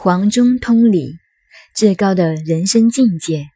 [0.00, 1.18] 黄中通理，
[1.74, 3.48] 至高的人生境界。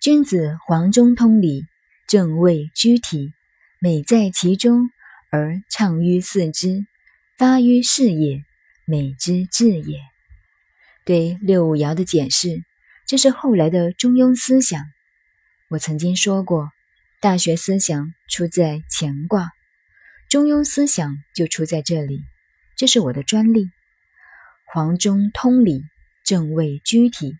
[0.00, 1.64] 君子黄中通理，
[2.06, 3.32] 正位居体，
[3.80, 4.90] 美在其中，
[5.32, 6.86] 而畅于四肢，
[7.36, 8.44] 发于事业，
[8.84, 9.98] 美之至也。
[11.04, 12.62] 对六五爻的解释，
[13.04, 14.80] 这是后来的中庸思想。
[15.68, 16.70] 我曾经说过，
[17.20, 19.50] 大学思想出在乾卦，
[20.28, 22.22] 中庸思想就出在这里，
[22.76, 23.68] 这是我的专利。
[24.72, 25.82] 黄中通理，
[26.24, 27.34] 正位居体，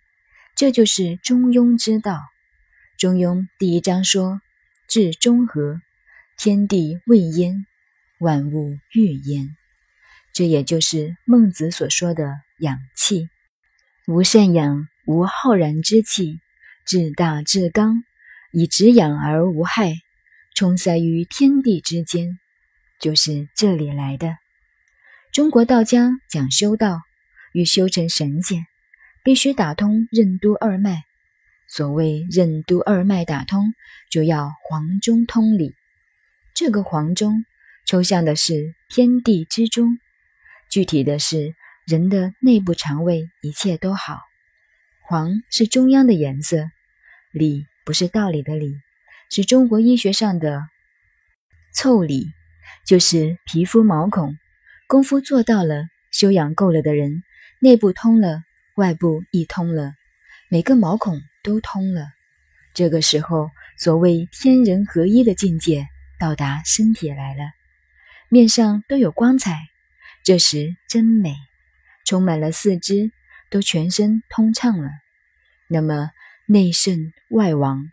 [0.56, 2.18] 这就是中庸之道。
[2.98, 4.40] 中庸第一章说
[4.90, 5.80] ：“至中和，
[6.36, 7.64] 天地未焉，
[8.18, 9.56] 万物欲焉。”
[10.34, 13.28] 这也就是孟子所说的养气。
[14.08, 16.40] 无善养，无浩然之气，
[16.84, 18.02] 至大至刚，
[18.50, 19.94] 以直养而无害，
[20.56, 22.40] 充塞于天地之间，
[22.98, 24.34] 就是这里来的。
[25.30, 27.02] 中国道家讲修道。
[27.52, 28.66] 欲修成神仙，
[29.22, 31.04] 必须打通任督二脉。
[31.68, 33.74] 所谓任督二脉打通，
[34.10, 35.74] 就要黄中通理。
[36.54, 37.44] 这个黄中，
[37.86, 39.98] 抽象的是天地之中，
[40.68, 41.54] 具体的是
[41.86, 44.18] 人的内部肠胃，一切都好。
[45.02, 46.70] 黄是中央的颜色，
[47.32, 48.74] 理不是道理的理，
[49.30, 50.62] 是中国医学上的
[51.72, 52.32] 凑理，
[52.84, 54.36] 就是皮肤毛孔。
[54.88, 57.22] 功夫做到了，修养够了的人。
[57.62, 58.42] 内部通了，
[58.76, 59.92] 外部亦通了，
[60.48, 62.06] 每个毛孔都通了。
[62.72, 65.86] 这个时候，所谓天人合一的境界
[66.18, 67.42] 到达身体来了，
[68.30, 69.58] 面上都有光彩。
[70.24, 71.34] 这时真美，
[72.06, 73.10] 充满了四肢，
[73.50, 74.88] 都全身通畅了。
[75.68, 76.12] 那么
[76.46, 77.84] 内圣外王，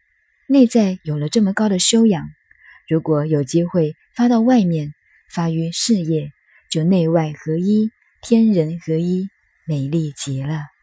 [0.47, 2.29] 内在有了这么高的修养，
[2.87, 4.93] 如果有机会发到外面，
[5.29, 6.31] 发于事业，
[6.69, 9.27] 就内外合一，天人合一。
[9.67, 10.76] 美丽极了。